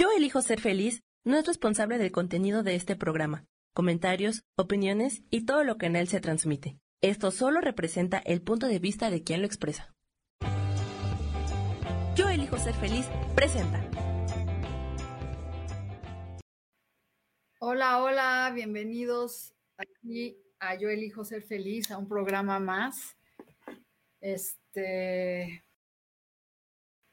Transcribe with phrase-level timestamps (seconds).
[0.00, 5.44] Yo elijo ser feliz no es responsable del contenido de este programa, comentarios, opiniones y
[5.44, 6.78] todo lo que en él se transmite.
[7.02, 9.94] Esto solo representa el punto de vista de quien lo expresa.
[12.16, 13.86] Yo elijo ser feliz presenta.
[17.58, 23.18] Hola, hola, bienvenidos aquí a Yo elijo ser feliz, a un programa más.
[24.22, 25.62] Este,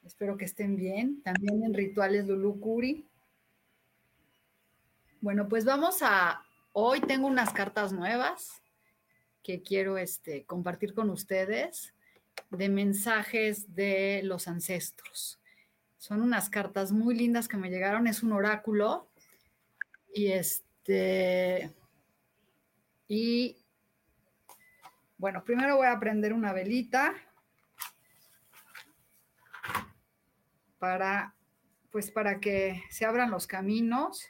[0.07, 1.21] espero que estén bien.
[1.21, 3.05] También en Rituales Lulu Curi.
[5.19, 8.61] Bueno, pues vamos a, hoy tengo unas cartas nuevas
[9.43, 11.93] que quiero este, compartir con ustedes
[12.49, 15.39] de mensajes de los ancestros.
[15.97, 19.09] Son unas cartas muy lindas que me llegaron, es un oráculo
[20.13, 21.73] y este,
[23.07, 23.57] y
[25.17, 27.13] bueno, primero voy a prender una velita
[30.79, 31.35] para,
[31.91, 34.25] pues para que se abran los caminos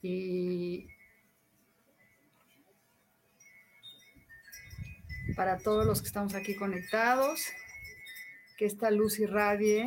[0.00, 0.86] y
[5.36, 7.46] para todos los que estamos aquí conectados,
[8.56, 9.86] que esta luz irradie,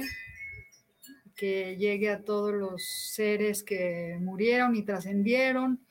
[1.36, 5.86] que llegue a todos los seres que murieron y trascendieron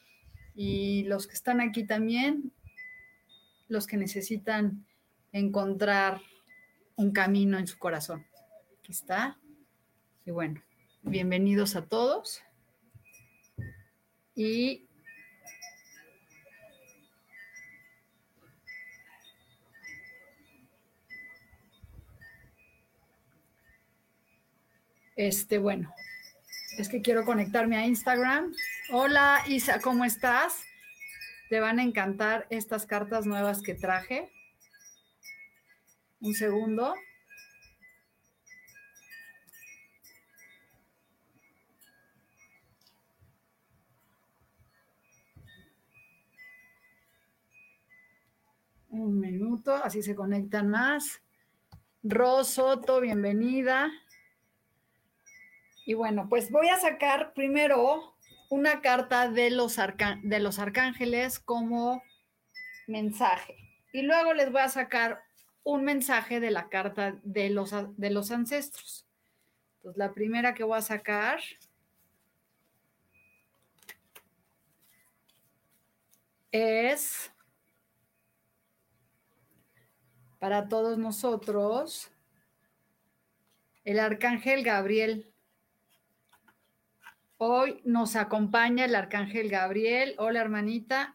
[0.54, 2.52] y los que están aquí también,
[3.68, 4.86] los que necesitan
[5.32, 6.20] encontrar
[6.96, 8.29] un camino en su corazón.
[8.90, 9.38] Está.
[10.26, 10.60] Y bueno,
[11.02, 12.42] bienvenidos a todos.
[14.34, 14.88] Y
[25.14, 25.94] este, bueno,
[26.76, 28.52] es que quiero conectarme a Instagram.
[28.90, 30.64] Hola Isa, ¿cómo estás?
[31.48, 34.32] Te van a encantar estas cartas nuevas que traje.
[36.20, 36.96] Un segundo.
[49.00, 51.22] Un minuto, así se conectan más.
[52.02, 53.90] Rosoto, bienvenida.
[55.86, 58.14] Y bueno, pues voy a sacar primero
[58.50, 59.78] una carta de los,
[60.22, 62.02] de los arcángeles como
[62.88, 63.56] mensaje.
[63.94, 65.22] Y luego les voy a sacar
[65.64, 69.06] un mensaje de la carta de los, de los ancestros.
[69.76, 71.40] Entonces, la primera que voy a sacar
[76.52, 77.32] es
[80.40, 82.10] para todos nosotros
[83.84, 85.32] el arcángel Gabriel.
[87.36, 90.14] Hoy nos acompaña el arcángel Gabriel.
[90.18, 91.14] Hola hermanita.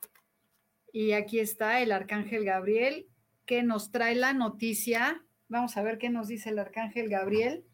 [0.94, 3.08] Y aquí está el arcángel Gabriel
[3.46, 5.24] que nos trae la noticia.
[5.47, 7.66] Vamos a ver qué nos dice el arcángel Gabriel.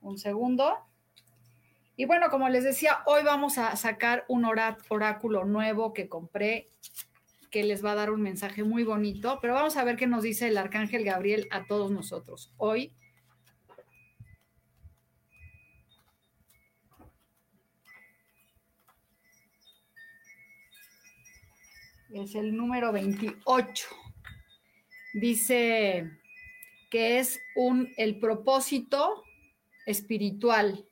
[0.00, 0.78] Un segundo.
[1.96, 6.70] Y bueno, como les decía, hoy vamos a sacar un oráculo nuevo que compré
[7.52, 10.22] que les va a dar un mensaje muy bonito, pero vamos a ver qué nos
[10.22, 12.94] dice el arcángel Gabriel a todos nosotros hoy.
[22.10, 23.86] Es el número 28.
[25.12, 26.10] Dice
[26.90, 29.24] que es un el propósito
[29.84, 30.86] espiritual.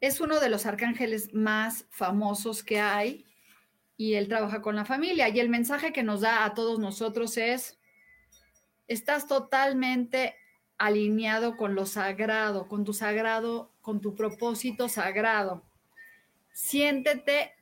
[0.00, 3.24] Es uno de los arcángeles más famosos que hay
[4.02, 5.28] y él trabaja con la familia.
[5.28, 7.78] Y el mensaje que nos da a todos nosotros es,
[8.88, 10.34] estás totalmente
[10.76, 15.62] alineado con lo sagrado, con tu sagrado, con tu propósito sagrado.
[16.52, 17.52] Siéntete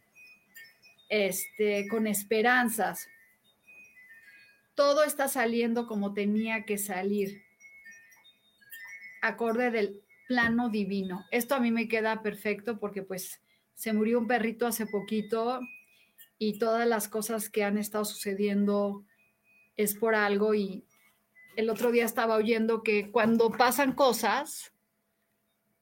[1.10, 3.06] este, con esperanzas.
[4.74, 7.42] Todo está saliendo como tenía que salir,
[9.20, 11.26] acorde del plano divino.
[11.32, 13.42] Esto a mí me queda perfecto porque pues
[13.74, 15.60] se murió un perrito hace poquito
[16.42, 19.04] y todas las cosas que han estado sucediendo
[19.76, 20.86] es por algo y
[21.54, 24.72] el otro día estaba oyendo que cuando pasan cosas,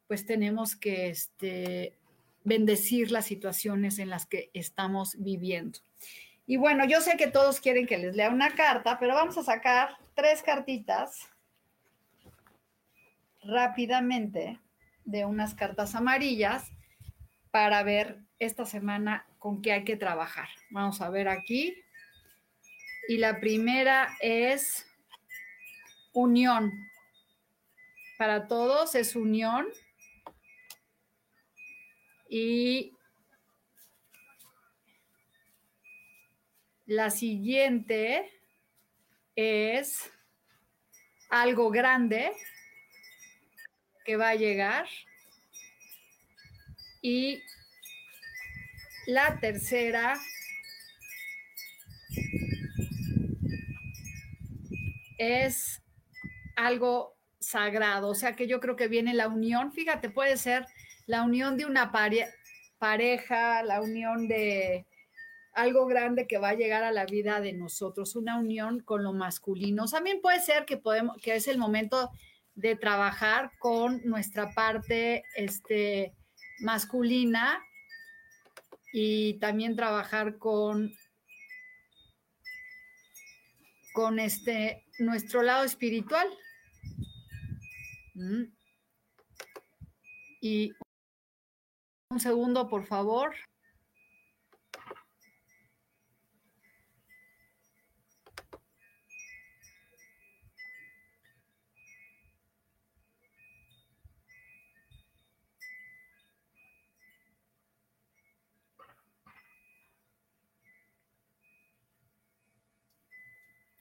[0.08, 1.96] pues tenemos que este,
[2.43, 5.78] bendecir las situaciones en las que estamos viviendo.
[6.44, 9.44] Y bueno, yo sé que todos quieren que les lea una carta, pero vamos a
[9.44, 11.28] sacar tres cartitas
[13.44, 14.58] rápidamente
[15.04, 16.64] de unas cartas amarillas
[17.52, 20.49] para ver esta semana con qué hay que trabajar.
[20.70, 21.82] Vamos a ver aquí.
[23.08, 24.87] Y la primera es
[26.12, 26.73] unión.
[28.19, 29.67] Para todos es unión.
[32.29, 32.93] Y
[36.85, 38.31] la siguiente
[39.37, 40.11] es
[41.31, 42.32] algo grande
[44.05, 44.88] que va a llegar.
[47.00, 47.43] Y
[49.08, 50.20] la tercera
[55.16, 55.82] es
[56.56, 60.66] algo sagrado, o sea que yo creo que viene la unión, fíjate, puede ser
[61.06, 64.84] la unión de una pareja, la unión de
[65.54, 69.14] algo grande que va a llegar a la vida de nosotros, una unión con lo
[69.14, 69.87] masculino.
[69.87, 72.11] También puede ser que podemos, que es el momento
[72.54, 76.12] de trabajar con nuestra parte este,
[76.61, 77.64] masculina
[78.93, 80.93] y también trabajar con
[83.93, 86.29] con este nuestro lado espiritual.
[88.14, 88.44] Mm.
[90.40, 90.73] Y
[92.11, 93.35] un segundo, por favor.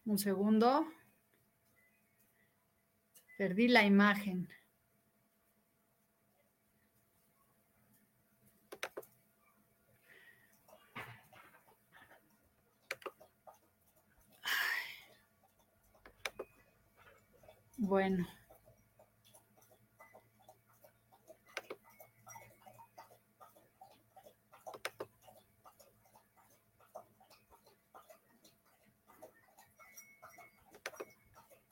[0.08, 0.88] Un segundo.
[3.38, 4.48] Perdí la imagen.
[17.78, 18.37] Bueno.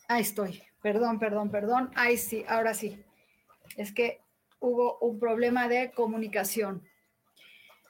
[0.07, 0.61] Ahí estoy.
[0.81, 1.91] Perdón, perdón, perdón.
[1.95, 3.03] Ahí sí, ahora sí.
[3.75, 4.21] Es que
[4.59, 6.87] hubo un problema de comunicación.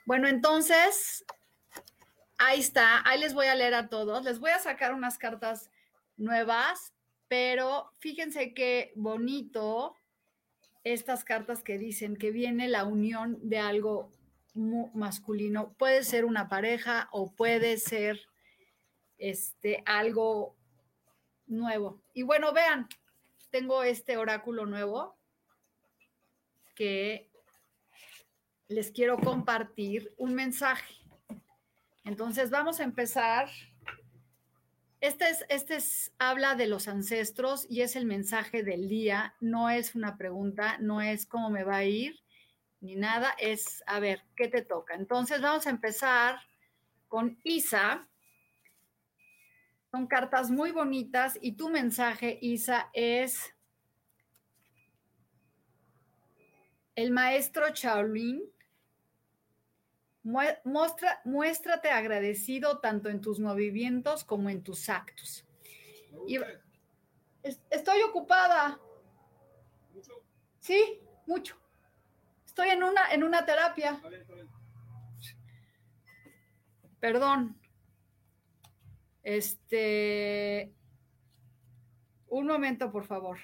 [0.05, 1.25] Bueno, entonces,
[2.37, 3.01] ahí está.
[3.07, 4.23] Ahí les voy a leer a todos.
[4.23, 5.69] Les voy a sacar unas cartas
[6.15, 6.93] nuevas,
[7.27, 9.95] pero fíjense qué bonito
[10.83, 14.11] estas cartas que dicen que viene la unión de algo
[14.53, 15.73] masculino.
[15.73, 18.21] Puede ser una pareja o puede ser
[19.17, 20.55] este algo
[21.47, 22.01] nuevo.
[22.13, 22.87] Y bueno, vean,
[23.51, 25.17] tengo este oráculo nuevo
[26.75, 27.29] que
[28.67, 30.95] les quiero compartir un mensaje.
[32.03, 33.49] Entonces vamos a empezar.
[35.01, 39.35] Este es, este es, habla de los ancestros y es el mensaje del día.
[39.39, 42.19] No es una pregunta, no es cómo me va a ir,
[42.81, 43.35] ni nada.
[43.39, 44.95] Es, a ver, ¿qué te toca?
[44.95, 46.39] Entonces vamos a empezar
[47.07, 48.07] con Isa,
[49.95, 53.55] son cartas muy bonitas y tu mensaje, Isa, es
[56.95, 58.43] el maestro Shaolin.
[60.21, 65.47] Muestra, muéstrate agradecido tanto en tus movimientos como en tus actos.
[67.69, 68.77] estoy ocupada.
[70.59, 71.55] Sí, mucho.
[72.45, 74.01] Estoy en una, en una terapia.
[76.99, 77.57] Perdón.
[79.25, 80.71] Este,
[82.27, 83.39] un momento, por favor.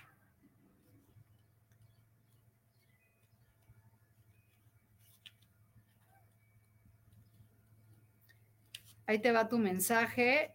[9.07, 10.53] Ahí te va tu mensaje.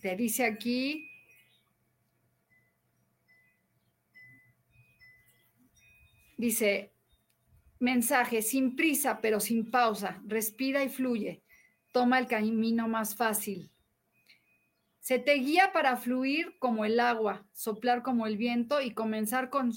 [0.00, 1.07] Te dice aquí,
[6.38, 6.92] Dice,
[7.80, 11.42] mensaje, sin prisa, pero sin pausa, respira y fluye,
[11.92, 13.72] toma el camino más fácil.
[15.00, 19.72] Se te guía para fluir como el agua, soplar como el viento y comenzar con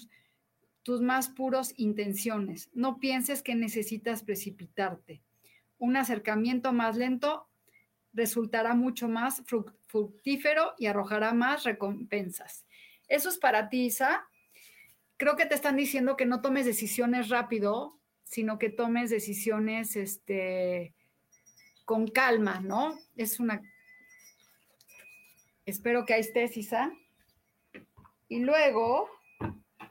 [0.84, 2.70] tus más puros intenciones.
[2.74, 5.24] No pienses que necesitas precipitarte.
[5.80, 7.48] Un acercamiento más lento
[8.14, 9.42] resultará mucho más
[9.88, 12.68] fructífero y arrojará más recompensas.
[13.08, 14.28] Eso es para ti, Isa
[15.22, 20.96] creo que te están diciendo que no tomes decisiones rápido, sino que tomes decisiones este,
[21.86, 22.98] con calma, ¿no?
[23.16, 23.62] Es una...
[25.64, 26.92] Espero que ahí estés, Isa.
[28.30, 29.12] Y luego,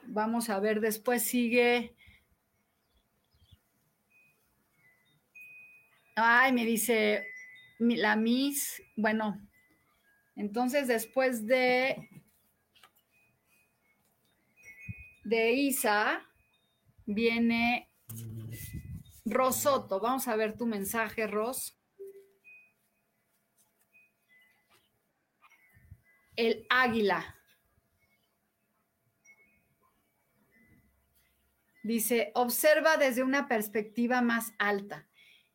[0.03, 1.95] vamos a ver, después sigue...
[6.17, 7.25] Ay, me dice
[7.79, 9.39] la Miss, bueno,
[10.35, 12.09] entonces después de
[15.31, 16.27] de Isa
[17.05, 17.89] viene
[19.23, 20.01] Rosoto.
[20.01, 21.79] Vamos a ver tu mensaje, Ros.
[26.35, 27.37] El águila.
[31.83, 35.07] Dice, observa desde una perspectiva más alta.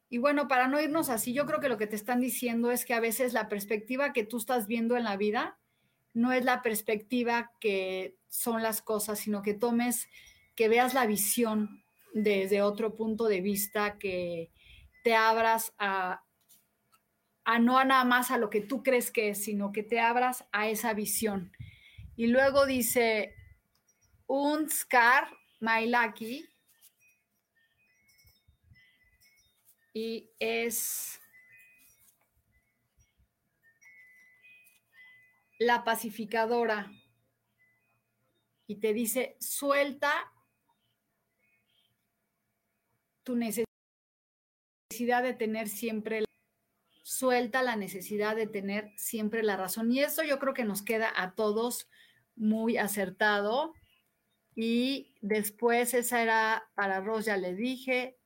[0.09, 2.87] Y bueno, para no irnos así, yo creo que lo que te están diciendo es
[2.87, 5.59] que a veces la perspectiva que tú estás viendo en la vida
[6.17, 10.09] no es la perspectiva que son las cosas, sino que tomes,
[10.55, 14.51] que veas la visión desde otro punto de vista, que
[15.05, 16.23] te abras a,
[17.61, 20.47] no a nada más a lo que tú crees que es, sino que te abras
[20.53, 21.53] a esa visión.
[22.17, 23.35] Y luego dice,
[24.27, 25.29] un scar,
[25.61, 26.49] my lucky,
[29.93, 31.21] y es
[35.59, 36.91] la pacificadora
[38.67, 40.33] y te dice, suelta
[43.23, 43.65] tu necesidad
[45.23, 46.25] de tener siempre
[47.03, 49.93] suelta la necesidad de tener siempre la razón.
[49.93, 51.89] Y eso yo creo que nos queda a todos
[52.35, 53.75] muy acertado.
[54.57, 58.19] Y después esa era para Ros, ya le dije,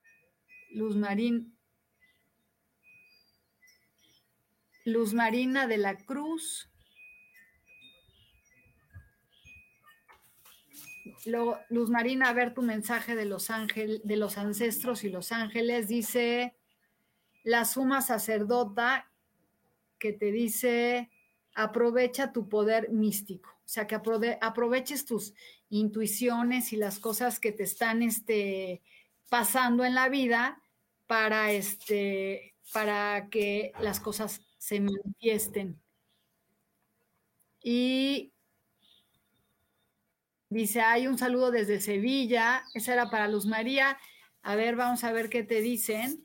[0.71, 1.59] Luz Marín
[4.87, 6.70] Luz Marina de la Cruz.
[11.69, 15.89] Luz Marina, a ver tu mensaje de los ángeles, de los ancestros y los ángeles.
[15.89, 16.57] Dice
[17.43, 19.11] la suma sacerdota
[19.99, 21.11] que te dice
[21.55, 23.51] aprovecha tu poder místico.
[23.51, 23.95] O sea, que
[24.41, 25.35] aproveches tus
[25.69, 28.83] intuiciones y las cosas que te están este,
[29.29, 30.61] pasando en la vida
[31.07, 35.81] para, este, para que las cosas se manifiesten.
[37.63, 38.33] Y
[40.51, 43.97] dice, hay un saludo desde Sevilla, esa era para Luz María.
[44.43, 46.23] A ver, vamos a ver qué te dicen.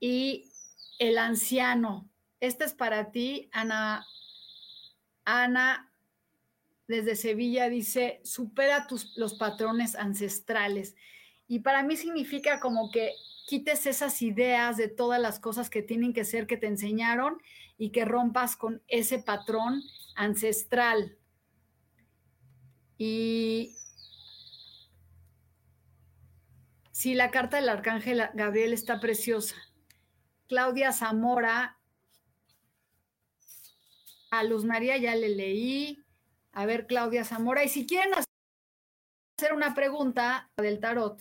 [0.00, 0.50] Y
[0.98, 2.08] el anciano,
[2.40, 4.04] este es para ti, Ana.
[5.24, 5.90] Ana
[6.86, 10.94] desde Sevilla dice, supera tus, los patrones ancestrales.
[11.48, 13.12] Y para mí significa como que
[13.46, 17.38] quites esas ideas de todas las cosas que tienen que ser que te enseñaron
[17.78, 19.82] y que rompas con ese patrón
[20.14, 21.16] ancestral.
[22.98, 23.76] Y
[26.92, 29.56] sí, la carta del arcángel Gabriel está preciosa.
[30.48, 31.78] Claudia Zamora,
[34.30, 36.04] a Luz María ya le leí.
[36.52, 37.64] A ver, Claudia Zamora.
[37.64, 41.20] Y si quieren hacer una pregunta del tarot,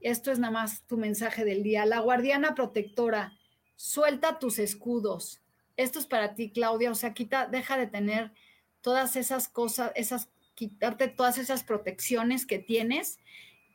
[0.00, 1.86] esto es nada más tu mensaje del día.
[1.86, 3.32] La guardiana protectora,
[3.76, 5.40] suelta tus escudos.
[5.76, 6.90] Esto es para ti, Claudia.
[6.90, 8.32] O sea, quita, deja de tener
[8.80, 13.18] todas esas cosas, esas, quitarte todas esas protecciones que tienes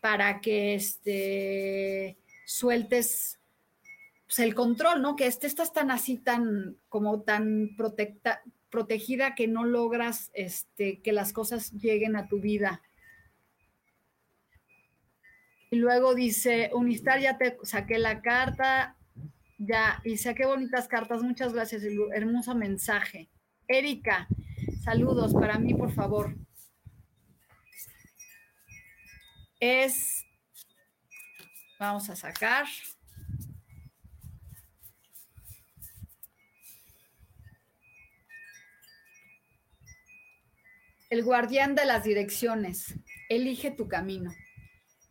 [0.01, 3.39] para que este, sueltes
[4.25, 5.15] pues, el control, ¿no?
[5.15, 11.12] Que este, estás tan así, tan, como tan protecta, protegida que no logras este, que
[11.12, 12.81] las cosas lleguen a tu vida.
[15.71, 18.95] Y luego dice, Unistar, ya te saqué la carta,
[19.57, 21.83] ya, y saqué bonitas cartas, muchas gracias,
[22.13, 23.29] hermoso mensaje.
[23.67, 24.27] Erika,
[24.83, 26.36] saludos para mí, por favor.
[29.60, 30.25] Es,
[31.80, 32.66] vamos a sacar.
[41.10, 42.96] El guardián de las direcciones,
[43.30, 44.32] elige tu camino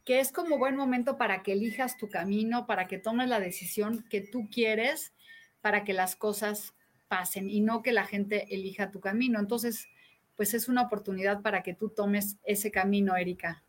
[0.05, 4.07] que es como buen momento para que elijas tu camino, para que tomes la decisión
[4.09, 5.13] que tú quieres
[5.61, 6.75] para que las cosas
[7.09, 9.39] pasen y no que la gente elija tu camino.
[9.39, 9.87] Entonces,
[10.35, 13.65] pues es una oportunidad para que tú tomes ese camino, Erika.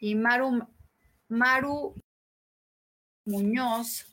[0.00, 0.66] Y Maru,
[1.28, 1.94] Maru
[3.24, 4.06] Muñoz,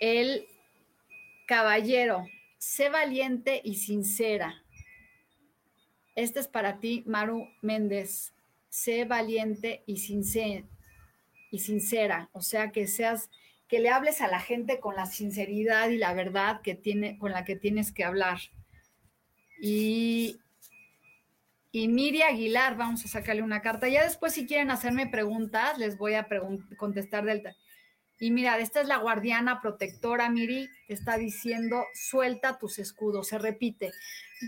[0.00, 0.46] el
[1.46, 2.26] caballero,
[2.58, 4.64] sé valiente y sincera
[6.14, 8.32] este es para ti, Maru Méndez.
[8.68, 10.64] Sé valiente y sincera,
[11.50, 13.30] y sincera, o sea, que seas
[13.68, 17.32] que le hables a la gente con la sinceridad y la verdad que tiene con
[17.32, 18.38] la que tienes que hablar.
[19.60, 20.40] Y
[21.74, 23.88] y Miri Aguilar, vamos a sacarle una carta.
[23.88, 26.28] Ya después, si quieren hacerme preguntas, les voy a
[26.76, 27.42] contestar del.
[28.20, 33.38] Y mira, esta es la guardiana protectora, Miri, te está diciendo, suelta tus escudos, se
[33.38, 33.90] repite.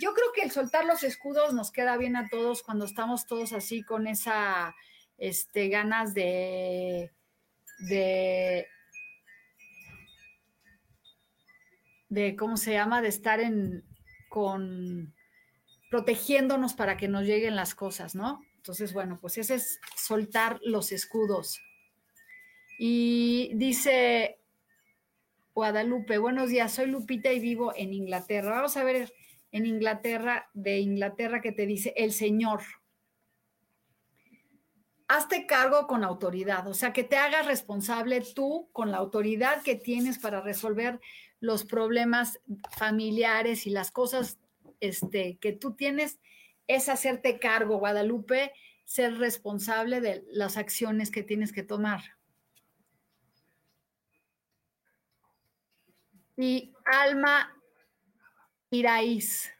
[0.00, 3.52] Yo creo que el soltar los escudos nos queda bien a todos cuando estamos todos
[3.52, 4.76] así con esa
[5.18, 7.10] este, ganas de,
[7.88, 8.68] de,
[12.08, 13.02] de, ¿cómo se llama?
[13.02, 13.82] De estar en,
[14.28, 15.15] con,
[15.90, 18.42] protegiéndonos para que nos lleguen las cosas, ¿no?
[18.56, 21.60] Entonces, bueno, pues ese es soltar los escudos.
[22.78, 24.38] Y dice
[25.54, 28.56] Guadalupe, buenos días, soy Lupita y vivo en Inglaterra.
[28.56, 29.14] Vamos a ver
[29.52, 32.60] en Inglaterra, de Inglaterra, que te dice el Señor.
[35.08, 39.76] hazte cargo con autoridad, o sea, que te hagas responsable tú con la autoridad que
[39.76, 41.00] tienes para resolver
[41.40, 42.40] los problemas
[42.76, 44.38] familiares y las cosas
[44.80, 46.18] este, que tú tienes,
[46.66, 48.52] es hacerte cargo, Guadalupe,
[48.84, 52.02] ser responsable de las acciones que tienes que tomar.
[56.36, 57.56] Y Alma
[58.70, 59.50] Iraíz.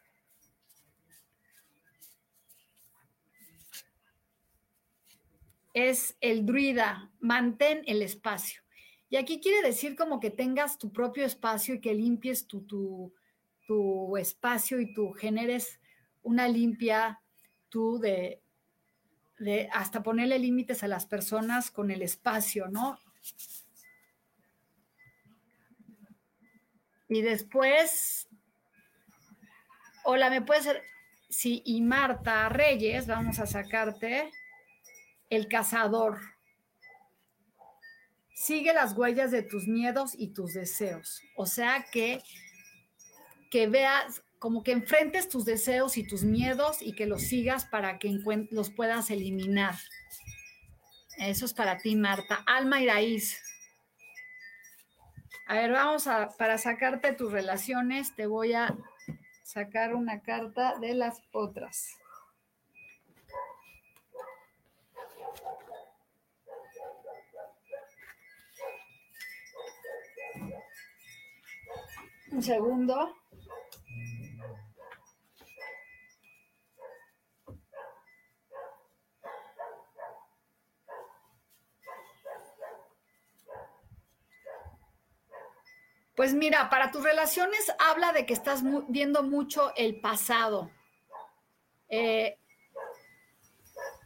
[5.73, 8.63] Es el druida, mantén el espacio.
[9.09, 13.15] Y aquí quiere decir como que tengas tu propio espacio y que limpies tu, tu,
[13.67, 15.81] tu espacio y tú generes
[16.23, 17.21] una limpia
[17.69, 18.41] tú de,
[19.73, 22.99] hasta ponerle límites a las personas con el espacio, ¿no?
[27.09, 28.29] Y después,
[30.05, 30.83] hola, ¿me puede ser?
[31.29, 34.31] Sí, y Marta Reyes, vamos a sacarte
[35.31, 36.19] el cazador.
[38.35, 41.23] Sigue las huellas de tus miedos y tus deseos.
[41.37, 42.23] O sea que,
[43.51, 47.99] que veas, como que enfrentes tus deseos y tus miedos y que los sigas para
[47.99, 48.19] que
[48.51, 49.75] los puedas eliminar.
[51.19, 52.43] Eso es para ti, Marta.
[52.47, 53.43] Alma y raíz.
[55.49, 58.77] A ver, vamos a, para sacarte tus relaciones, te voy a
[59.45, 61.97] sacar una carta de las otras.
[72.33, 73.17] Un segundo.
[86.17, 90.71] Pues mira, para tus relaciones habla de que estás viendo mucho el pasado.
[91.91, 92.39] Eh,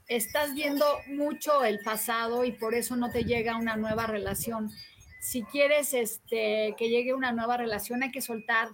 [0.09, 4.73] estás viendo mucho el pasado y por eso no te llega una nueva relación.
[5.21, 8.71] Si quieres este, que llegue una nueva relación, hay que soltar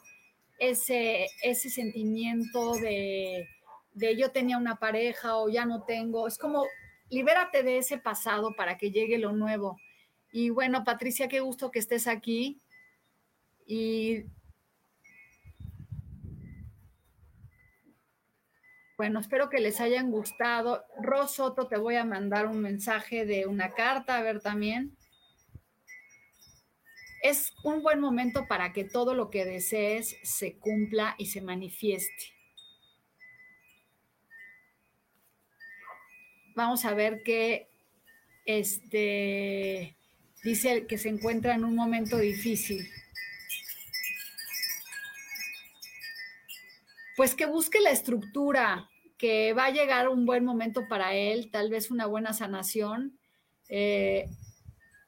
[0.59, 3.47] ese, sentimiento de,
[3.93, 6.27] de yo tenía una pareja o ya no tengo.
[6.27, 6.65] Es como
[7.11, 9.79] libérate de ese pasado para que llegue lo nuevo.
[10.33, 12.63] Y bueno, Patricia, qué gusto que estés aquí.
[13.67, 14.25] Y
[18.97, 20.85] bueno, espero que les hayan gustado.
[21.03, 24.97] Rosoto, te voy a mandar un mensaje de una carta, a ver también.
[27.23, 32.37] Es un buen momento para que todo lo que desees se cumpla y se manifieste.
[36.55, 37.69] Vamos a ver que
[38.47, 39.97] este
[40.43, 42.89] dice que se encuentra en un momento difícil.
[47.17, 51.71] Pues que busque la estructura, que va a llegar un buen momento para él, tal
[51.71, 53.19] vez una buena sanación,
[53.69, 54.27] eh,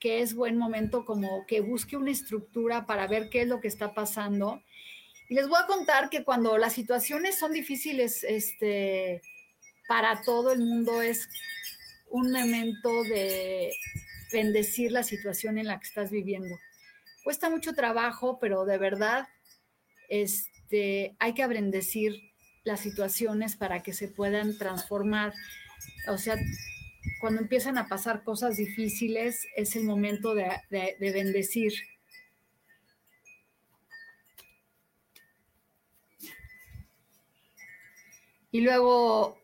[0.01, 3.69] que es buen momento como que busque una estructura para ver qué es lo que
[3.69, 4.63] está pasando.
[5.29, 9.21] Y les voy a contar que cuando las situaciones son difíciles, este,
[9.89, 11.29] para todo el mundo es
[12.11, 13.73] un momento de
[14.33, 16.55] bendecir la situación en la que estás viviendo.
[17.25, 19.29] Cuesta mucho trabajo, pero de verdad,
[20.09, 22.31] es, este, hay que bendecir
[22.63, 25.33] las situaciones para que se puedan transformar.
[26.09, 26.37] O sea,
[27.23, 31.73] cuando empiezan a pasar cosas difíciles, es el momento de, de bendecir.
[38.51, 39.39] Y luego,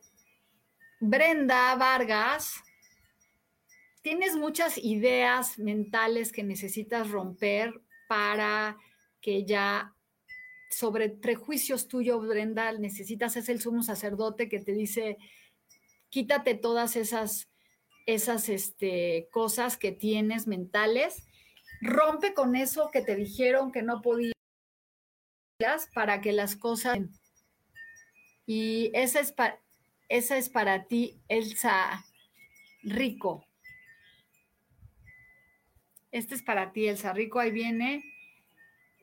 [1.01, 2.57] Brenda Vargas,
[4.03, 8.77] tienes muchas ideas mentales que necesitas romper para
[9.23, 9.94] que ya
[10.71, 15.19] sobre prejuicios tuyos, Brenda, necesitas, es el sumo sacerdote que te dice,
[16.09, 17.49] quítate todas esas,
[18.07, 21.25] esas este, cosas que tienes mentales,
[21.81, 24.35] rompe con eso que te dijeron que no podías
[25.95, 26.99] para que las cosas...
[28.47, 29.35] Y esa es,
[30.09, 32.05] esa es para ti, Elsa
[32.83, 33.47] Rico.
[36.11, 37.41] Este es para ti, Elsa Rico.
[37.41, 38.05] Ahí viene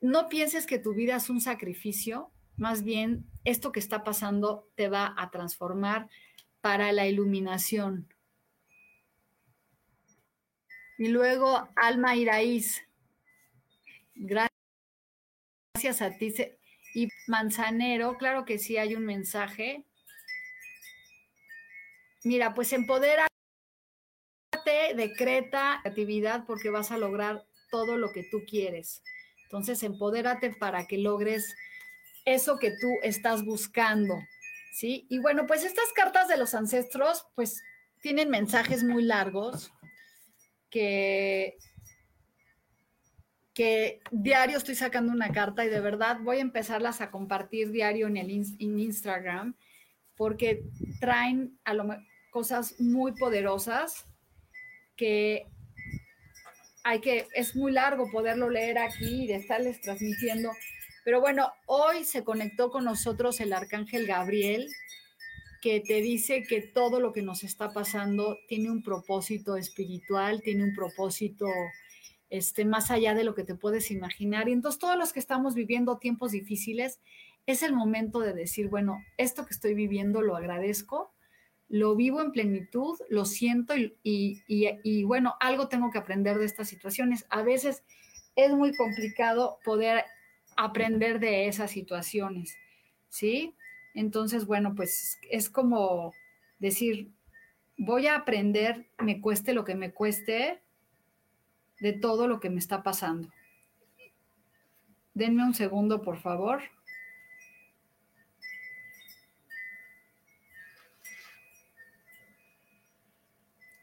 [0.01, 4.89] no pienses que tu vida es un sacrificio, más bien esto que está pasando te
[4.89, 6.09] va a transformar
[6.59, 8.07] para la iluminación.
[10.97, 12.83] Y luego, Alma Iraíz,
[14.13, 14.51] gracias
[16.01, 16.33] a ti.
[16.93, 19.85] Y Manzanero, claro que sí hay un mensaje.
[22.23, 23.27] Mira, pues empodérate,
[24.95, 29.01] decreta actividad porque vas a lograr todo lo que tú quieres.
[29.51, 31.53] Entonces, empodérate para que logres
[32.23, 34.17] eso que tú estás buscando,
[34.71, 35.05] ¿sí?
[35.09, 37.61] Y bueno, pues estas cartas de los ancestros, pues
[38.01, 39.73] tienen mensajes muy largos
[40.69, 41.57] que,
[43.53, 48.07] que diario estoy sacando una carta y de verdad voy a empezarlas a compartir diario
[48.07, 49.57] en el en Instagram
[50.15, 50.63] porque
[51.01, 51.85] traen a lo,
[52.29, 54.07] cosas muy poderosas
[54.95, 55.45] que
[56.83, 60.51] hay que, es muy largo poderlo leer aquí y de estarles transmitiendo.
[61.03, 64.69] Pero bueno, hoy se conectó con nosotros el arcángel Gabriel,
[65.61, 70.63] que te dice que todo lo que nos está pasando tiene un propósito espiritual, tiene
[70.63, 71.45] un propósito
[72.29, 74.49] este, más allá de lo que te puedes imaginar.
[74.49, 76.99] Y entonces todos los que estamos viviendo tiempos difíciles,
[77.45, 81.13] es el momento de decir, bueno, esto que estoy viviendo lo agradezco,
[81.71, 87.25] lo vivo en plenitud, lo siento y, bueno, algo tengo que aprender de estas situaciones.
[87.29, 87.83] A veces
[88.35, 90.03] es muy complicado poder
[90.57, 92.57] aprender de esas situaciones,
[93.07, 93.55] ¿sí?
[93.93, 96.13] Entonces, bueno, pues es como
[96.59, 97.09] decir,
[97.77, 100.61] voy a aprender, me cueste lo que me cueste,
[101.79, 103.29] de todo lo que me está pasando.
[105.13, 106.61] Denme un segundo, por favor.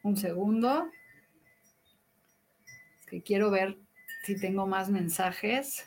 [0.09, 0.91] Un segundo.
[3.11, 3.77] que quiero ver
[4.25, 5.87] si tengo más mensajes.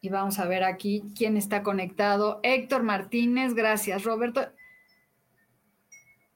[0.00, 2.40] Y vamos a ver aquí quién está conectado.
[2.42, 4.02] Héctor Martínez, gracias.
[4.02, 4.52] Roberto.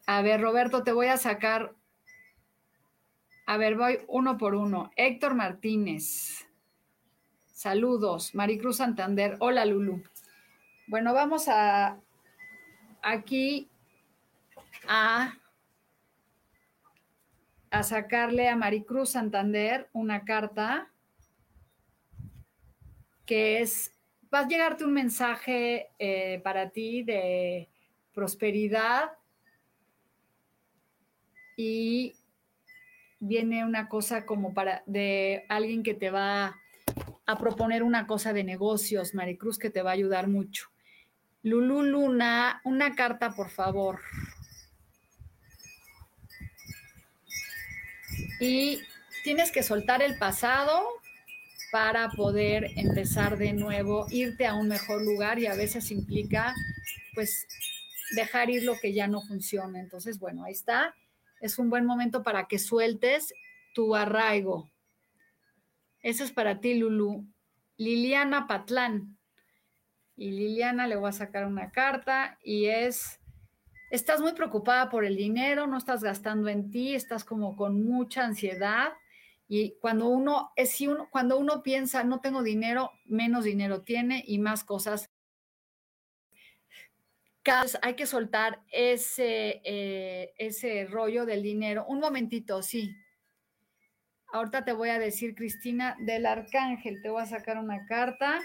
[0.06, 1.74] A ver, Roberto, te voy a sacar.
[3.46, 4.92] A ver, voy uno por uno.
[4.94, 6.46] Héctor Martínez.
[7.52, 8.36] Saludos.
[8.36, 9.36] Maricruz Santander.
[9.40, 10.00] Hola, Lulu.
[10.86, 11.98] Bueno, vamos a
[13.02, 13.68] aquí
[14.88, 15.34] a,
[17.70, 20.88] a sacarle a Maricruz Santander una carta
[23.26, 23.92] que es,
[24.32, 27.68] va a llegarte un mensaje eh, para ti de
[28.12, 29.12] prosperidad
[31.56, 32.14] y
[33.20, 36.56] viene una cosa como para de alguien que te va
[37.24, 40.71] a proponer una cosa de negocios, Maricruz, que te va a ayudar mucho.
[41.42, 44.00] Lulu Luna, una carta, por favor.
[48.40, 48.80] Y
[49.24, 50.82] tienes que soltar el pasado
[51.72, 56.54] para poder empezar de nuevo, irte a un mejor lugar y a veces implica
[57.14, 57.46] pues
[58.14, 59.80] dejar ir lo que ya no funciona.
[59.80, 60.94] Entonces, bueno, ahí está.
[61.40, 63.32] Es un buen momento para que sueltes
[63.74, 64.70] tu arraigo.
[66.02, 67.26] Eso es para ti, Lulu.
[67.76, 69.16] Liliana Patlán.
[70.16, 73.20] Y Liliana le voy a sacar una carta y es,
[73.90, 78.24] estás muy preocupada por el dinero, no estás gastando en ti, estás como con mucha
[78.24, 78.92] ansiedad.
[79.48, 84.22] Y cuando uno, es si uno, cuando uno piensa no tengo dinero, menos dinero tiene
[84.26, 85.10] y más cosas.
[87.82, 91.84] Hay que soltar ese, eh, ese rollo del dinero.
[91.88, 92.94] Un momentito, sí.
[94.32, 98.40] Ahorita te voy a decir, Cristina, del arcángel, te voy a sacar una carta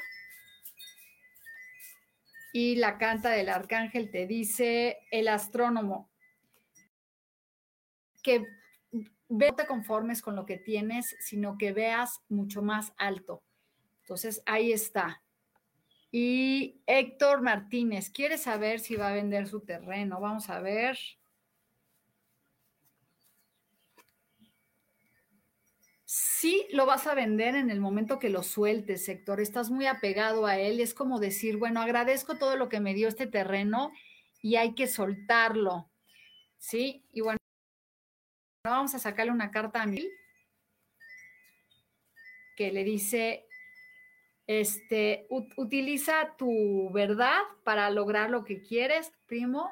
[2.57, 6.09] y la canta del arcángel te dice el astrónomo
[8.23, 8.47] que
[9.29, 13.43] no te conformes con lo que tienes, sino que veas mucho más alto.
[14.01, 15.21] Entonces, ahí está.
[16.11, 20.19] Y Héctor Martínez quiere saber si va a vender su terreno.
[20.19, 20.97] Vamos a ver.
[26.39, 29.41] Sí lo vas a vender en el momento que lo sueltes, Héctor.
[29.41, 30.79] Estás muy apegado a él.
[30.79, 33.91] Es como decir, bueno, agradezco todo lo que me dio este terreno
[34.41, 35.89] y hay que soltarlo.
[36.59, 37.05] ¿Sí?
[37.11, 37.39] Y bueno,
[38.63, 40.07] vamos a sacarle una carta a Mil
[42.55, 43.45] que le dice,
[44.47, 49.71] este, utiliza tu verdad para lograr lo que quieres, primo.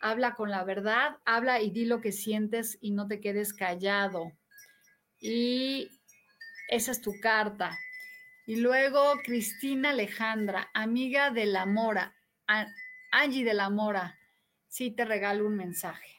[0.00, 4.32] Habla con la verdad, habla y di lo que sientes y no te quedes callado.
[5.18, 5.95] Y
[6.76, 7.78] esa es tu carta.
[8.46, 12.14] Y luego Cristina Alejandra, amiga de la Mora,
[13.10, 14.18] Angie de la Mora,
[14.68, 16.12] sí te regalo un mensaje.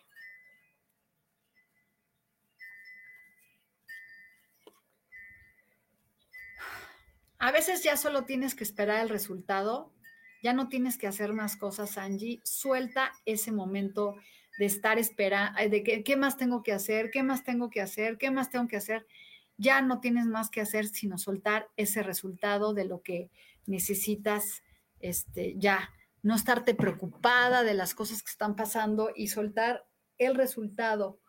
[7.39, 9.93] A veces ya solo tienes que esperar el resultado,
[10.41, 12.41] ya no tienes que hacer más cosas, Angie.
[12.43, 14.15] Suelta ese momento
[14.57, 18.17] de estar esperando, de que, qué más tengo que hacer, qué más tengo que hacer,
[18.17, 19.05] qué más tengo que hacer
[19.57, 23.31] ya no tienes más que hacer sino soltar ese resultado de lo que
[23.65, 24.63] necesitas,
[24.99, 25.91] este, ya,
[26.21, 31.19] no estarte preocupada de las cosas que están pasando y soltar el resultado.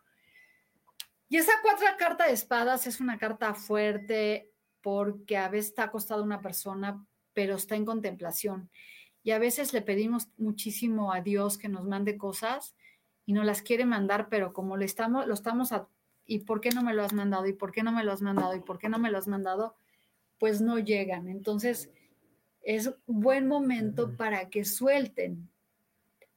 [1.27, 6.23] Y esa cuatro carta de espadas es una carta fuerte porque a veces está acostada
[6.23, 8.69] una persona, pero está en contemplación.
[9.21, 12.75] y a veces le pedimos muchísimo a Dios que nos mande cosas
[13.25, 15.71] y no las quiere mandar, pero como le estamos, lo estamos
[16.29, 17.47] ¿y por qué no me lo has mandado?
[17.47, 18.55] ¿Y por qué no me lo has mandado?
[18.55, 19.75] ¿Y por qué no me lo has mandado?
[20.37, 21.27] Pues no llegan.
[21.27, 21.89] Entonces,
[22.61, 25.49] es buen momento para que suelten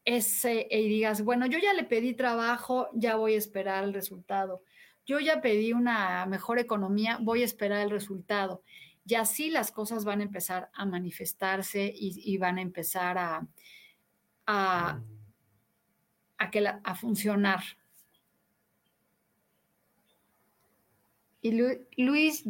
[0.07, 4.63] ese y digas, bueno, yo ya le pedí trabajo, ya voy a esperar el resultado.
[5.05, 8.63] Yo ya pedí una mejor economía, voy a esperar el resultado.
[9.05, 13.47] Y así las cosas van a empezar a manifestarse y, van a empezar a,
[14.47, 15.01] a,
[16.51, 17.63] que a funcionar.
[21.43, 21.51] Y
[21.97, 22.45] Luis,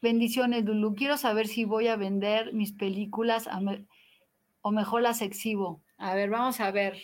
[0.00, 0.94] bendiciones, Lulu.
[0.94, 3.48] Quiero saber si voy a vender mis películas
[4.62, 5.82] o mejor las exhibo.
[5.98, 6.96] A ver, vamos a ver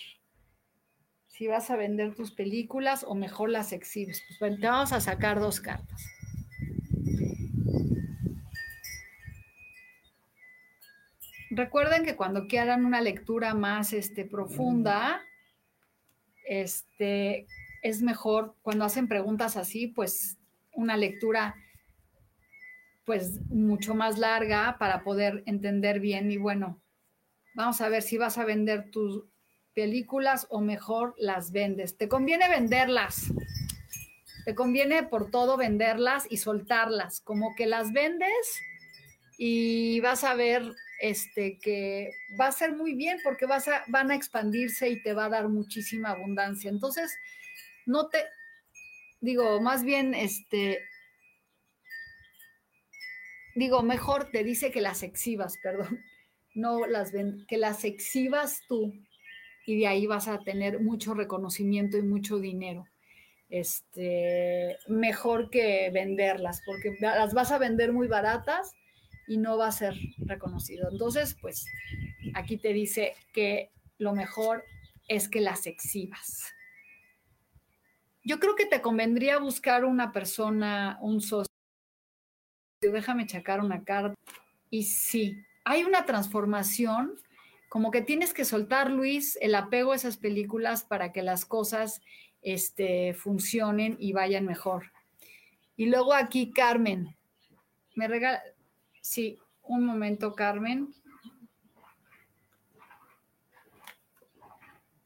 [1.28, 4.22] si vas a vender tus películas o mejor las exhibes.
[4.38, 6.02] Pues te vamos a sacar dos cartas.
[11.50, 15.20] Recuerden que cuando quieran una lectura más este, profunda,
[16.48, 17.46] este,
[17.82, 20.39] es mejor cuando hacen preguntas así, pues
[20.72, 21.54] una lectura
[23.04, 26.80] pues mucho más larga para poder entender bien y bueno,
[27.54, 29.24] vamos a ver si vas a vender tus
[29.74, 31.96] películas o mejor las vendes.
[31.96, 33.32] Te conviene venderlas.
[34.44, 38.60] Te conviene por todo venderlas y soltarlas, como que las vendes
[39.36, 40.62] y vas a ver
[41.00, 45.14] este, que va a ser muy bien porque vas a, van a expandirse y te
[45.14, 46.70] va a dar muchísima abundancia.
[46.70, 47.12] Entonces,
[47.86, 48.24] no te,
[49.20, 50.80] digo, más bien, este,
[53.54, 56.00] digo, mejor te dice que las exhibas, perdón,
[56.54, 58.92] no las ven, que las exhibas tú
[59.66, 62.86] y de ahí vas a tener mucho reconocimiento y mucho dinero.
[63.48, 68.72] Este, mejor que venderlas, porque las vas a vender muy baratas
[69.26, 70.88] y no va a ser reconocido.
[70.90, 71.66] Entonces, pues
[72.34, 74.64] aquí te dice que lo mejor
[75.08, 76.54] es que las exhibas.
[78.22, 81.46] Yo creo que te convendría buscar una persona, un socio.
[82.80, 84.14] Déjame checar una carta.
[84.70, 87.14] Y sí, hay una transformación,
[87.68, 92.00] como que tienes que soltar, Luis, el apego a esas películas para que las cosas
[92.42, 94.92] este, funcionen y vayan mejor.
[95.76, 97.16] Y luego aquí, Carmen,
[97.94, 98.42] me regala,
[99.00, 100.94] Sí, un momento, Carmen.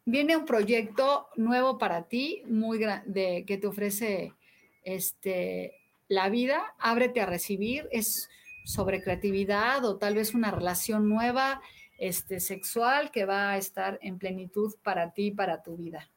[0.07, 4.35] Viene un proyecto nuevo para ti, muy grande, que te ofrece
[4.83, 5.73] este,
[6.09, 6.75] la vida.
[6.79, 7.89] Ábrete a recibir.
[7.91, 8.29] Es
[8.65, 11.63] sobre creatividad o tal vez una relación nueva,
[11.99, 16.11] este, sexual, que va a estar en plenitud para ti y para tu vida.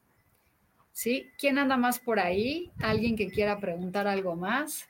[0.92, 1.30] ¿Sí?
[1.38, 2.72] ¿Quién anda más por ahí?
[2.80, 4.88] ¿Alguien que quiera preguntar algo más?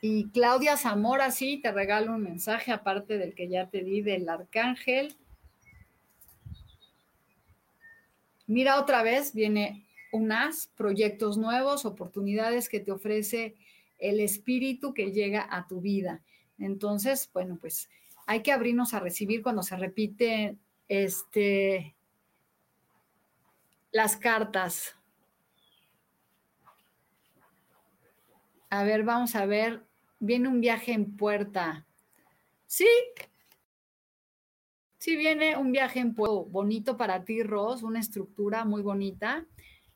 [0.00, 4.28] Y Claudia Zamora, sí, te regalo un mensaje aparte del que ya te di del
[4.28, 5.16] arcángel.
[8.46, 13.56] Mira otra vez, viene un as, proyectos nuevos, oportunidades que te ofrece
[13.98, 16.22] el espíritu que llega a tu vida.
[16.58, 17.88] Entonces, bueno, pues
[18.26, 21.94] hay que abrirnos a recibir cuando se repiten este,
[23.90, 24.94] las cartas.
[28.68, 29.85] A ver, vamos a ver
[30.18, 31.86] viene un viaje en puerta.
[32.66, 32.88] Sí,
[34.98, 39.46] sí viene un viaje en puerta bonito para ti, Ros, una estructura muy bonita.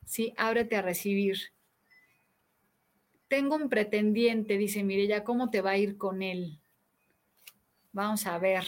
[0.05, 1.37] Sí, ábrete a recibir.
[3.27, 6.59] Tengo un pretendiente, dice Mirella, ¿cómo te va a ir con él?
[7.93, 8.65] Vamos a ver.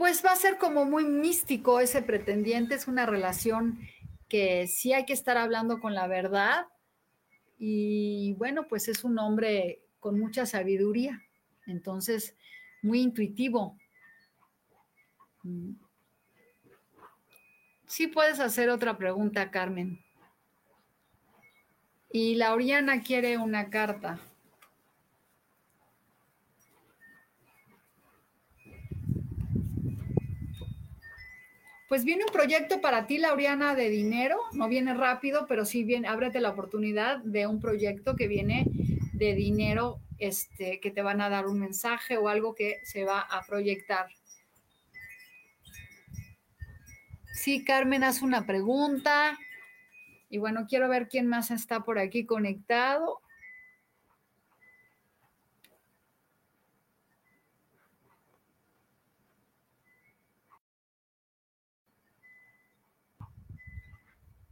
[0.00, 3.78] Pues va a ser como muy místico ese pretendiente, es una relación
[4.30, 6.64] que sí hay que estar hablando con la verdad
[7.58, 11.20] y bueno, pues es un hombre con mucha sabiduría,
[11.66, 12.34] entonces
[12.80, 13.76] muy intuitivo.
[17.86, 20.02] Sí puedes hacer otra pregunta, Carmen.
[22.10, 24.18] Y Lauriana quiere una carta.
[31.90, 34.38] Pues viene un proyecto para ti, Lauriana, de dinero.
[34.52, 38.64] No viene rápido, pero sí viene, ábrete la oportunidad de un proyecto que viene
[39.12, 43.18] de dinero, este, que te van a dar un mensaje o algo que se va
[43.18, 44.06] a proyectar.
[47.34, 49.36] Sí, Carmen hace una pregunta.
[50.28, 53.20] Y bueno, quiero ver quién más está por aquí conectado.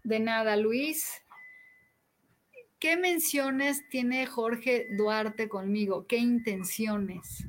[0.09, 1.21] De nada, Luis.
[2.79, 6.07] ¿Qué menciones tiene Jorge Duarte conmigo?
[6.07, 7.45] ¿Qué intenciones?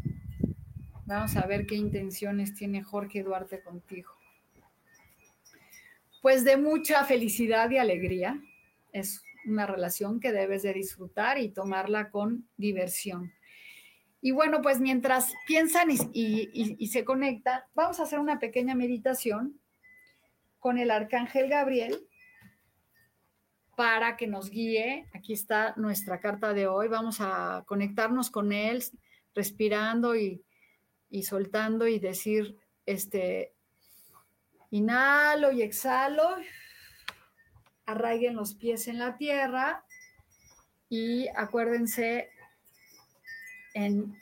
[1.06, 4.12] Vamos a ver qué intenciones tiene Jorge Duarte contigo.
[6.22, 8.38] Pues de mucha felicidad y alegría.
[8.92, 13.32] Es una relación que debes de disfrutar y tomarla con diversión.
[14.20, 19.62] Y bueno, pues mientras piensan y, se conectan, vamos a hacer una pequeña meditación
[20.60, 22.09] con el arcángel Gabriel
[23.80, 25.08] para que nos guíe.
[25.14, 26.90] Aquí está nuestra carta de hoy.
[26.90, 28.84] Vamos a conectarnos con él,
[29.34, 30.44] respirando y,
[31.10, 33.54] y soltando y decir, este,
[34.70, 36.28] inhalo y exhalo,
[37.86, 39.86] arraiguen los pies en la tierra
[40.90, 42.32] y acuérdense
[43.74, 44.14] en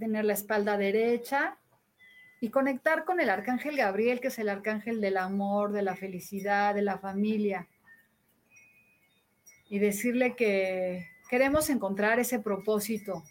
[0.00, 1.56] tener la espalda derecha
[2.40, 6.74] y conectar con el arcángel Gabriel, que es el arcángel del amor, de la felicidad,
[6.74, 7.68] de la familia.
[9.68, 13.24] Y decirle que queremos encontrar ese propósito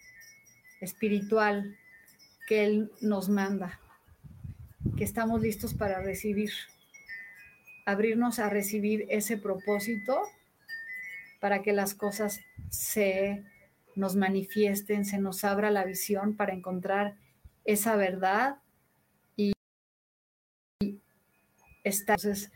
[0.81, 1.77] espiritual
[2.47, 3.79] que Él nos manda,
[4.97, 6.51] que estamos listos para recibir,
[7.85, 10.19] abrirnos a recibir ese propósito
[11.39, 13.43] para que las cosas se
[13.95, 17.15] nos manifiesten, se nos abra la visión para encontrar
[17.63, 18.57] esa verdad
[19.35, 19.53] y
[21.83, 22.51] entonces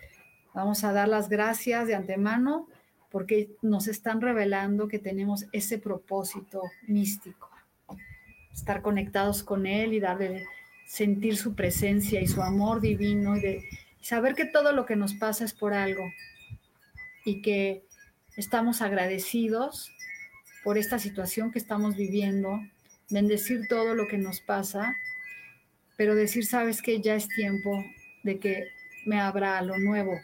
[0.54, 2.68] vamos a dar las gracias de antemano
[3.10, 7.50] porque nos están revelando que tenemos ese propósito místico,
[8.54, 10.46] estar conectados con Él y darle,
[10.86, 13.70] sentir su presencia y su amor divino y de
[14.02, 16.04] saber que todo lo que nos pasa es por algo
[17.26, 17.84] y que
[18.38, 19.92] estamos agradecidos
[20.64, 22.60] por esta situación que estamos viviendo,
[23.10, 24.96] bendecir todo lo que nos pasa,
[25.98, 27.84] pero decir, sabes que ya es tiempo
[28.24, 28.68] de que
[29.06, 30.20] me abra lo nuevo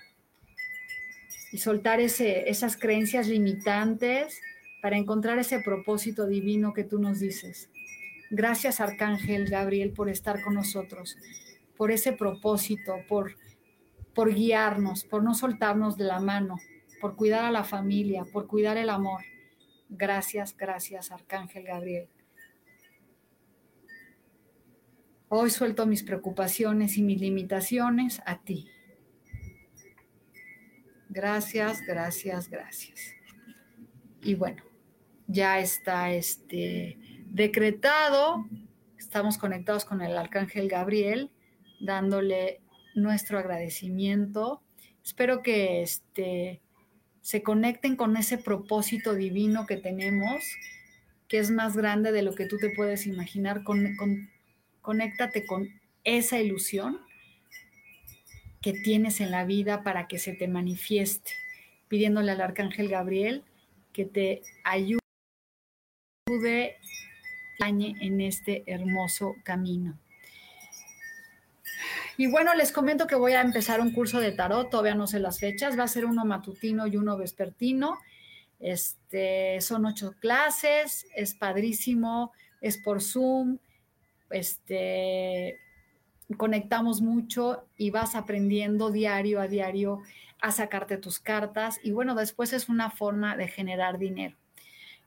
[1.56, 4.42] y soltar ese, esas creencias limitantes
[4.82, 7.70] para encontrar ese propósito divino que tú nos dices.
[8.30, 11.16] Gracias, Arcángel Gabriel, por estar con nosotros,
[11.78, 13.38] por ese propósito, por,
[14.14, 16.58] por guiarnos, por no soltarnos de la mano,
[17.00, 19.22] por cuidar a la familia, por cuidar el amor.
[19.88, 22.10] Gracias, gracias, Arcángel Gabriel.
[25.30, 28.75] Hoy suelto mis preocupaciones y mis limitaciones a ti.
[31.16, 33.14] Gracias, gracias, gracias.
[34.22, 34.62] Y bueno,
[35.28, 36.98] ya está este
[37.28, 38.46] decretado.
[38.98, 41.32] Estamos conectados con el Arcángel Gabriel,
[41.80, 42.60] dándole
[42.96, 44.62] nuestro agradecimiento.
[45.06, 46.62] Espero que este
[47.22, 50.44] se conecten con ese propósito divino que tenemos,
[51.30, 53.64] que es más grande de lo que tú te puedes imaginar.
[53.64, 53.96] Con,
[54.82, 55.70] conéctate con
[56.04, 57.05] esa ilusión
[58.66, 61.34] que tienes en la vida para que se te manifieste,
[61.88, 63.44] pidiéndole al arcángel Gabriel
[63.94, 64.98] que te ayude
[67.60, 70.00] en este hermoso camino.
[72.18, 75.20] Y bueno, les comento que voy a empezar un curso de tarot, todavía no sé
[75.20, 78.00] las fechas, va a ser uno matutino y uno vespertino.
[78.60, 83.60] Este, son ocho clases, es padrísimo, es por Zoom,
[84.32, 85.60] este,
[86.38, 90.02] conectamos mucho y vas aprendiendo diario a diario
[90.42, 94.36] a sacarte tus cartas y bueno, después es una forma de generar dinero.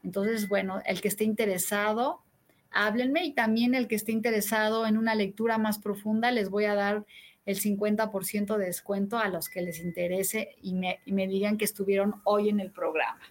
[0.03, 2.23] Entonces, bueno, el que esté interesado,
[2.71, 6.75] háblenme y también el que esté interesado en una lectura más profunda, les voy a
[6.75, 7.05] dar
[7.47, 11.65] el 50% de descuento a los que les interese y me, y me, digan que
[11.65, 13.23] estuvieron hoy en el programa.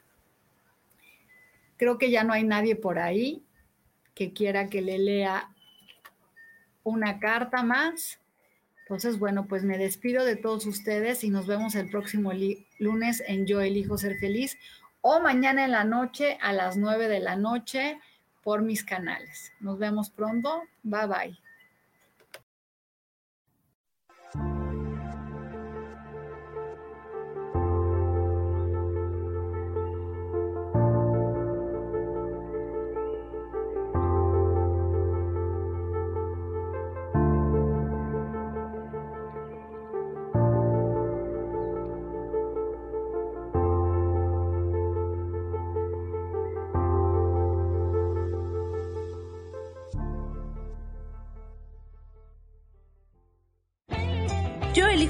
[1.77, 3.43] Creo que ya no hay nadie por ahí
[4.15, 5.51] que quiera que le lea
[6.87, 8.19] una carta más.
[8.83, 12.31] Entonces, bueno, pues me despido de todos ustedes y nos vemos el próximo
[12.79, 14.57] lunes en Yo Elijo Ser Feliz
[15.01, 17.99] o mañana en la noche a las 9 de la noche
[18.41, 19.51] por mis canales.
[19.59, 20.63] Nos vemos pronto.
[20.83, 21.46] Bye bye.